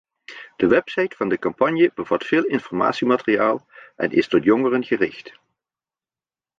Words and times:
De 0.55 0.67
website 0.67 1.15
van 1.15 1.29
de 1.29 1.39
campagne 1.39 1.91
bevat 1.95 2.23
veel 2.25 2.43
informatiemateriaal 2.43 3.67
en 3.95 4.11
is 4.11 4.27
tot 4.27 4.43
jongeren 4.43 4.83
gericht. 4.83 5.39